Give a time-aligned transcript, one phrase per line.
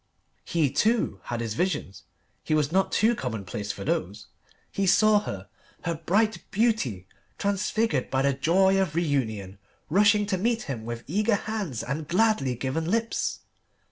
[0.43, 2.05] He, too, had his visions:
[2.43, 4.29] he was not too commonplace for those.
[4.71, 5.47] He saw her,
[5.83, 7.05] her bright beauty
[7.37, 9.59] transfigured by the joy of reunion,
[9.91, 13.41] rushing to meet him with eager hands and gladly given lips.